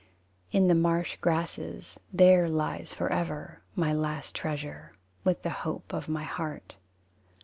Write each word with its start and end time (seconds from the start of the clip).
In 0.51 0.67
the 0.67 0.73
marsh 0.73 1.17
grasses 1.17 1.99
There 2.11 2.49
lies 2.49 2.91
forever 2.91 3.61
My 3.75 3.93
last 3.93 4.33
treasure, 4.33 4.93
With 5.23 5.43
the 5.43 5.51
hope 5.61 5.93
of 5.93 6.09
my 6.09 6.23
heart. 6.23 6.75